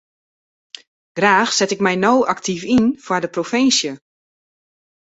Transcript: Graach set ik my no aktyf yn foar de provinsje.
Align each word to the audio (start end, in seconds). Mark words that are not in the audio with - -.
Graach 1.15 1.53
set 1.57 1.71
ik 1.73 1.81
my 1.85 1.95
no 2.03 2.13
aktyf 2.33 2.63
yn 2.75 2.85
foar 3.05 3.21
de 3.23 3.29
provinsje. 3.35 3.91